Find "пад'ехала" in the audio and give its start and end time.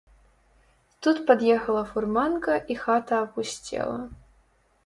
1.27-1.83